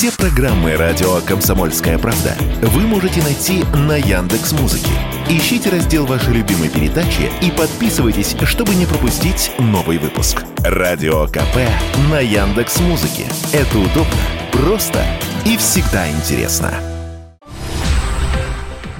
[0.00, 4.92] Все программы радио Комсомольская правда вы можете найти на Яндекс Музыке.
[5.28, 10.42] Ищите раздел вашей любимой передачи и подписывайтесь, чтобы не пропустить новый выпуск.
[10.64, 11.68] Радио КП
[12.10, 13.26] на Яндекс Музыке.
[13.52, 14.16] Это удобно,
[14.52, 15.04] просто
[15.44, 16.72] и всегда интересно.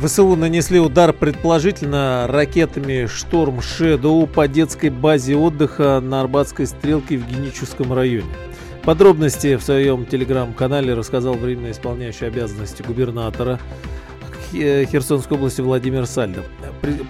[0.03, 7.27] ВСУ нанесли удар предположительно ракетами «Шторм Шэдоу» по детской базе отдыха на Арбатской стрелке в
[7.27, 8.29] Геническом районе.
[8.85, 13.61] Подробности в своем телеграм-канале рассказал временно исполняющий обязанности губернатора
[14.53, 16.45] Херсонской области Владимир Сальдов.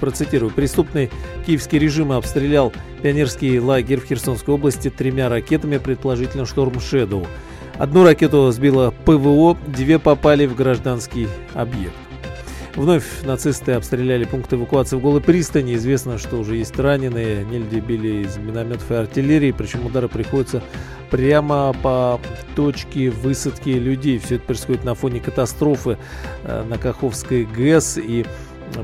[0.01, 0.51] Процитирую.
[0.51, 1.11] Преступный
[1.47, 7.27] киевский режим обстрелял пионерский лагерь в Херсонской области тремя ракетами, предположительно «Шторм Шэдоу».
[7.78, 11.95] Одну ракету сбила ПВО, две попали в гражданский объект.
[12.77, 15.74] Вновь нацисты обстреляли пункт эвакуации в Голой пристани.
[15.74, 17.45] Известно, что уже есть раненые.
[17.45, 20.62] Нельди били из минометов и артиллерии, причем удары приходятся
[21.11, 22.20] прямо по
[22.55, 24.19] точке высадки людей.
[24.19, 25.98] Все это происходит на фоне катастрофы
[26.45, 28.25] э, на Каховской ГЭС и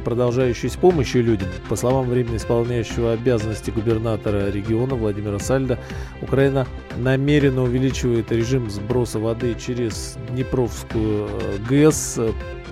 [0.05, 1.49] продолжающейся помощи людям.
[1.69, 5.79] По словам временно исполняющего обязанности губернатора региона Владимира Сальда,
[6.21, 12.19] Украина намеренно увеличивает режим сброса воды через Днепровскую э, ГЭС,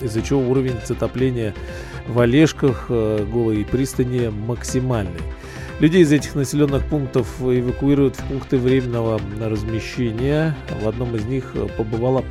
[0.00, 1.55] из-за чего уровень затопления
[2.06, 5.20] в Олежках, э, Голой пристани максимальный.
[5.80, 10.56] Людей из этих населенных пунктов эвакуируют в пункты временного размещения.
[10.80, 12.25] В одном из них побывала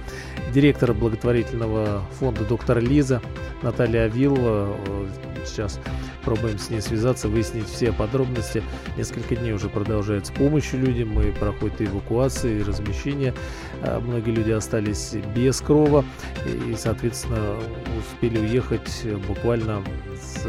[0.54, 3.22] директор благотворительного фонда «Доктор Лиза»
[3.62, 4.78] Наталья Авилова.
[5.46, 5.82] Сейчас
[6.24, 8.64] пробуем с ней связаться, выяснить все подробности.
[8.96, 13.34] Несколько дней уже продолжается помощь людям, и проходит эвакуация, и размещение.
[13.82, 16.06] А, многие люди остались без крова
[16.46, 17.58] и, соответственно,
[18.00, 19.84] успели уехать буквально
[20.18, 20.48] с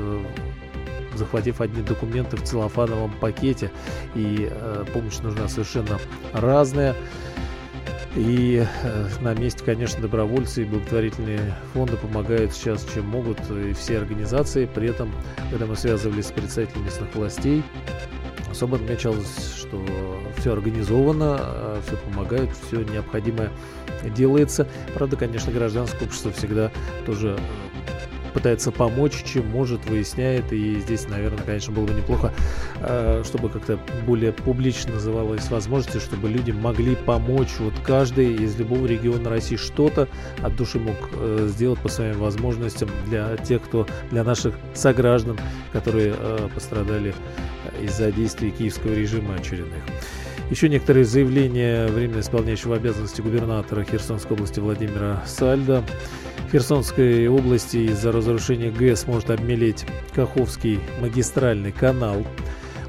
[1.16, 3.70] захватив одни документы в целлофановом пакете.
[4.14, 5.98] И э, помощь нужна совершенно
[6.32, 6.94] разная.
[8.16, 13.98] И э, на месте, конечно, добровольцы и благотворительные фонды помогают сейчас, чем могут, и все
[13.98, 14.66] организации.
[14.72, 15.12] При этом,
[15.50, 17.64] когда мы связывались с представителями местных властей,
[18.48, 19.84] особо отмечалось, что
[20.36, 23.50] все организовано, э, все помогают, все необходимое
[24.16, 24.68] делается.
[24.94, 26.70] Правда, конечно, гражданское общество всегда
[27.06, 27.36] тоже
[28.34, 30.52] пытается помочь, чем может, выясняет.
[30.52, 32.32] И здесь, наверное, конечно, было бы неплохо,
[32.80, 37.50] э, чтобы как-то более публично называлась возможности, чтобы люди могли помочь.
[37.60, 40.08] Вот каждый из любого региона России что-то
[40.42, 45.38] от души мог э, сделать по своим возможностям для тех, кто, для наших сограждан,
[45.72, 47.14] которые э, пострадали
[47.80, 49.82] из-за действий киевского режима очередных.
[50.50, 55.82] Еще некоторые заявления временно исполняющего обязанности губернатора Херсонской области Владимира Сальда.
[56.52, 59.84] Херсонской области из-за разрушения ГЭС может обмелеть
[60.14, 62.24] Каховский магистральный канал.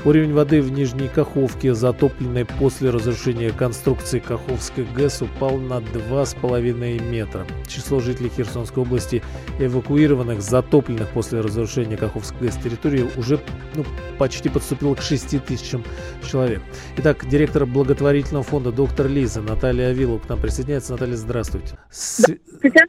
[0.06, 7.48] Уровень воды в Нижней Каховке, затопленной после разрушения конструкции Каховской ГЭС, упал на 2,5 метра.
[7.66, 9.24] Число жителей Херсонской области,
[9.58, 13.40] эвакуированных, затопленных после разрушения Каховской ГЭС территории, уже
[13.74, 13.84] ну,
[14.20, 15.84] почти подступило к 6 тысячам
[16.24, 16.62] человек.
[16.98, 20.92] Итак, директор благотворительного фонда доктор Лиза Наталья Авилова к нам присоединяется.
[20.92, 21.80] Наталья, здравствуйте.
[21.90, 22.86] Здравствуйте.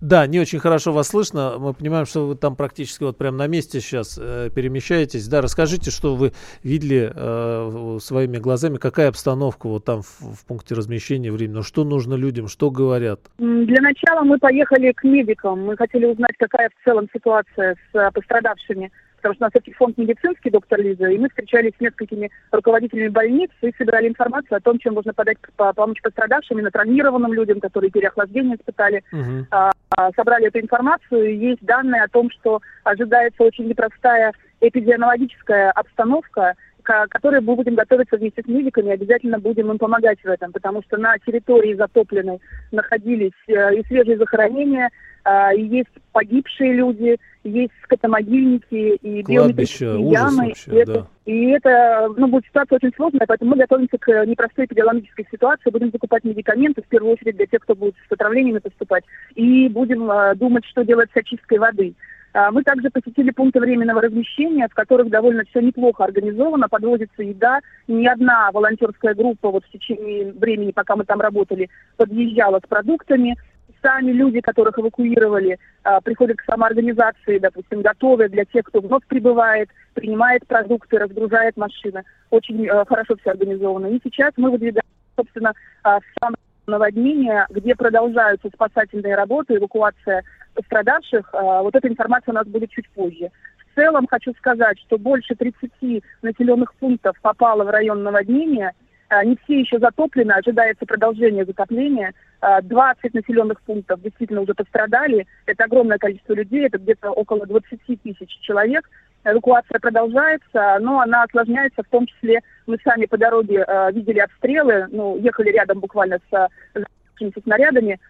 [0.00, 1.56] Да, не очень хорошо вас слышно.
[1.58, 5.26] Мы понимаем, что вы там практически вот прямо на месте сейчас э, перемещаетесь.
[5.28, 6.32] Да, расскажите, что вы
[6.62, 12.14] видели э, своими глазами, какая обстановка вот там в, в пункте размещения временно, что нужно
[12.14, 13.20] людям, что говорят?
[13.38, 15.64] Для начала мы поехали к медикам.
[15.64, 19.72] Мы хотели узнать, какая в целом ситуация с э, пострадавшими потому что у нас все
[19.72, 24.60] фонд медицинский, доктор Лиза, и мы встречались с несколькими руководителями больниц и собирали информацию о
[24.60, 29.02] том, чем можно подать помочь пострадавшим, именно травмированным людям, которые переохлаждение испытали.
[29.12, 29.46] Угу.
[29.50, 29.70] А,
[30.16, 37.40] собрали эту информацию, есть данные о том, что ожидается очень непростая эпидемиологическая обстановка, к которой
[37.40, 41.18] мы будем готовиться вместе с медиками, обязательно будем им помогать в этом, потому что на
[41.18, 42.40] территории затопленной
[42.72, 44.90] находились э, и свежие захоронения,
[45.24, 50.48] а, и есть погибшие люди, есть скотомогильники и биометрические ямы.
[50.48, 51.06] Вообще, и, это, да.
[51.26, 55.90] и это ну, будет ситуация очень сложная, поэтому мы готовимся к непростой эпидемиологической ситуации, будем
[55.90, 59.04] закупать медикаменты, в первую очередь для тех, кто будет с отравлениями поступать,
[59.34, 61.94] и будем э, думать, что делать с очисткой воды.
[62.32, 67.60] А, мы также посетили пункты временного размещения, в которых довольно все неплохо организовано, подвозится еда.
[67.88, 73.36] Ни одна волонтерская группа вот в течение времени, пока мы там работали, подъезжала с продуктами
[73.82, 79.70] сами люди, которых эвакуировали, а, приходят к самоорганизации, допустим, готовят для тех, кто вновь прибывает,
[79.94, 82.02] принимает продукты, разгружает машины.
[82.30, 83.86] Очень а, хорошо все организовано.
[83.86, 84.84] И сейчас мы выдвигаем,
[85.16, 86.34] собственно, а, в сам
[86.66, 90.22] наводнение, где продолжаются спасательные работы, эвакуация
[90.60, 91.28] пострадавших.
[91.32, 93.30] А, вот эта информация у нас будет чуть позже.
[93.72, 98.72] В целом хочу сказать, что больше 30 населенных пунктов попало в район наводнения–
[99.24, 102.14] Не все еще затоплены, ожидается продолжение затопления.
[102.62, 105.26] 20 населенных пунктов действительно уже пострадали.
[105.46, 108.88] Это огромное количество людей, это где-то около 20 тысяч человек.
[109.24, 114.86] Эвакуация продолжается, но она осложняется, в том числе мы сами по дороге э, видели обстрелы,
[114.90, 118.00] ну, ехали рядом буквально с, с снарядами,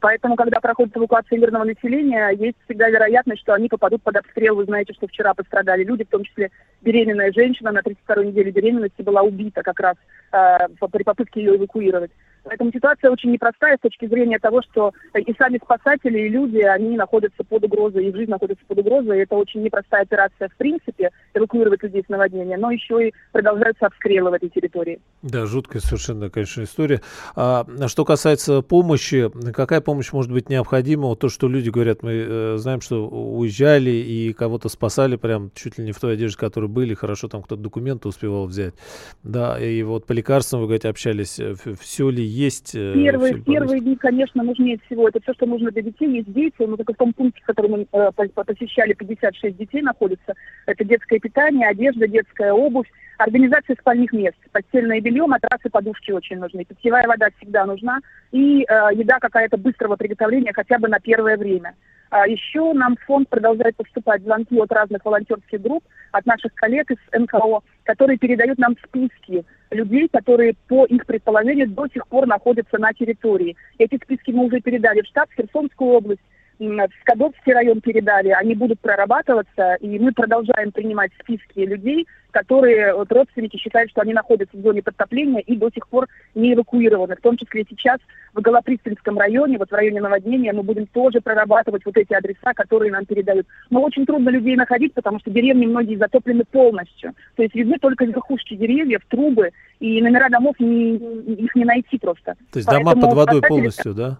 [0.00, 4.56] поэтому, когда проходит эвакуация мирного населения, есть всегда вероятность, что они попадут под обстрел.
[4.56, 6.50] Вы знаете, что вчера пострадали люди, в том числе
[6.82, 9.96] беременная женщина на 32-й неделе беременности была убита как раз
[10.32, 12.10] э, при попытке ее эвакуировать.
[12.44, 16.96] Поэтому ситуация очень непростая с точки зрения того, что и сами спасатели, и люди, они
[16.96, 19.18] находятся под угрозой, и жизнь находится под угрозой.
[19.18, 23.86] И это очень непростая операция в принципе, эвакуировать людей с наводнения, но еще и продолжаются
[23.86, 25.00] обстрелы в этой территории.
[25.22, 27.00] Да, жуткая совершенно, конечно, история.
[27.34, 31.08] А что касается помощи, какая помощь может быть необходима?
[31.08, 35.78] Вот то, что люди говорят, мы э, знаем, что уезжали и кого-то спасали прям чуть
[35.78, 38.74] ли не в той одежде, которой были, хорошо там кто-то документы успевал взять.
[39.22, 42.74] Да, и вот по лекарствам, вы говорите, общались, э, все ли есть?
[42.74, 45.08] Э, первые, первые дни, конечно, нужнее всего.
[45.08, 46.08] Это все, что нужно для детей.
[46.08, 50.34] Есть дети, но только в том пункте, который мы э, посещали, 56 детей находится.
[50.66, 54.36] Это детское питание, одежда, детская обувь, организация спальных мест.
[54.52, 56.64] Постельное белье, матрасы, подушки очень нужны.
[56.64, 57.98] Питьевая вода всегда нужна.
[58.32, 61.74] И э, еда какая-то быстрого приготовления хотя бы на первое время.
[62.10, 65.82] А еще нам в фонд продолжает поступать звонки от разных волонтерских групп,
[66.12, 71.88] от наших коллег из НКО, которые передают нам списки людей, которые, по их предположению, до
[71.88, 73.56] сих пор находятся на территории.
[73.78, 76.20] Эти списки мы уже передали в штаб, в Херсонскую область,
[76.58, 83.10] в Скадовский район передали, они будут прорабатываться, и мы продолжаем принимать списки людей, которые вот,
[83.12, 87.14] родственники считают, что они находятся в зоне подтопления и до сих пор не эвакуированы.
[87.14, 88.00] В том числе сейчас
[88.34, 92.90] в Голопристинском районе, вот в районе наводнения, мы будем тоже прорабатывать вот эти адреса, которые
[92.90, 93.46] нам передают.
[93.70, 97.12] Но очень трудно людей находить, потому что деревни многие затоплены полностью.
[97.36, 102.34] То есть видны только верхушки деревьев, трубы, и номера домов не, их не найти просто.
[102.50, 104.18] То есть Поэтому дома под водой полностью, да?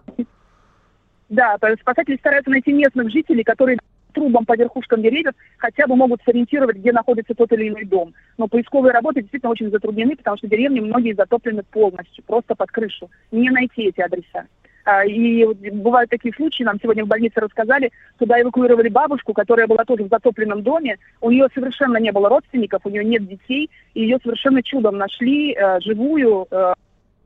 [1.29, 3.77] Да, спасатели стараются найти местных жителей, которые
[4.15, 8.13] трубам по верхушкам деревьев хотя бы могут сориентировать, где находится тот или иной дом.
[8.37, 13.09] Но поисковые работы действительно очень затруднены, потому что деревни многие затоплены полностью, просто под крышу.
[13.31, 14.45] Не найти эти адреса.
[14.85, 19.83] А, и бывают такие случаи, нам сегодня в больнице рассказали, туда эвакуировали бабушку, которая была
[19.83, 24.01] тоже в затопленном доме, у нее совершенно не было родственников, у нее нет детей, и
[24.01, 26.73] ее совершенно чудом нашли э, живую, э,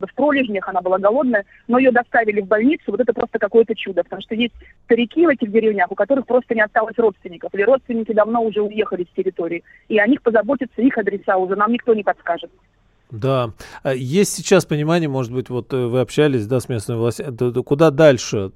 [0.08, 4.04] в пролежнях, она была голодная, но ее доставили в больницу, вот это просто какое-то чудо,
[4.04, 4.54] потому что есть
[4.86, 9.04] старики в этих деревнях, у которых просто не осталось родственников, или родственники давно уже уехали
[9.04, 12.52] с территории, и о них позаботятся их адреса уже, нам никто не подскажет.
[13.12, 13.54] Да.
[13.82, 17.90] А есть сейчас понимание, может быть, вот э, вы общались, да, с местными властями, куда
[17.90, 18.52] дальше?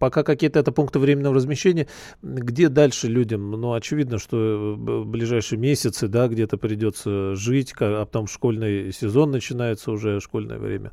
[0.00, 1.86] Пока какие-то это пункты временного размещения,
[2.20, 3.52] где дальше людям?
[3.52, 9.30] Ну, очевидно, что э, в ближайшие месяцы, да, где-то придется жить, а потом школьный сезон
[9.30, 10.90] начинается уже, школьное время.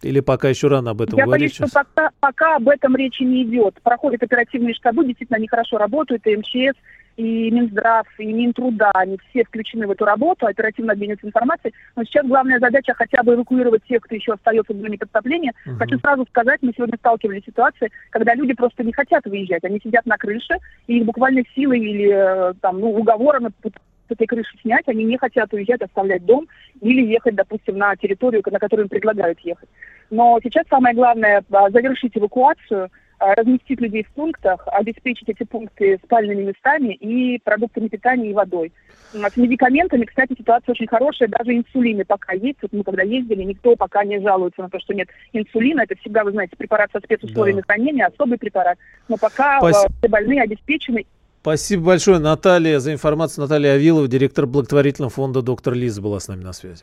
[0.00, 1.58] Или пока еще рано об этом Я говорить?
[1.58, 3.74] Я боюсь, что пока, пока об этом речи не идет.
[3.82, 6.78] Проходят оперативные штабы, действительно, они хорошо работают, и МЧС,
[7.18, 11.74] и Минздрав, и Минтруда, они все включены в эту работу, оперативно обмениваются информацией.
[11.96, 15.52] Но сейчас главная задача хотя бы эвакуировать тех, кто еще остается в зоне подтопления.
[15.66, 15.76] Угу.
[15.78, 19.64] Хочу сразу сказать, мы сегодня сталкивались с ситуацией, когда люди просто не хотят выезжать.
[19.64, 24.26] Они сидят на крыше, и их буквально силой или э, там, ну, уговором с этой
[24.28, 26.46] крыши снять, они не хотят уезжать, оставлять дом
[26.80, 29.68] или ехать, допустим, на территорию, на которую им предлагают ехать.
[30.10, 36.44] Но сейчас самое главное а, завершить эвакуацию, разместить людей в пунктах, обеспечить эти пункты спальными
[36.44, 38.72] местами и продуктами питания и водой.
[39.12, 42.58] С медикаментами, кстати, ситуация очень хорошая, даже инсулины пока есть.
[42.60, 45.82] Вот мы когда ездили, никто пока не жалуется на то, что нет инсулина.
[45.82, 47.64] Это всегда, вы знаете, препарат со спецусловиями да.
[47.72, 48.78] хранения, особый препарат.
[49.08, 49.92] Но пока Спасибо.
[49.98, 51.06] все больные обеспечены.
[51.40, 53.42] Спасибо большое, Наталья, за информацию.
[53.44, 56.76] Наталья Авилова, директор благотворительного фонда «Доктор Лиза» была с нами на связи.